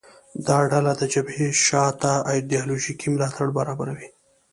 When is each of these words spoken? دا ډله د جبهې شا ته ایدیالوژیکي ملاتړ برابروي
دا 0.47 0.57
ډله 0.71 0.93
د 0.97 1.03
جبهې 1.13 1.47
شا 1.65 1.85
ته 2.01 2.11
ایدیالوژیکي 2.33 3.07
ملاتړ 3.13 3.47
برابروي 3.57 4.09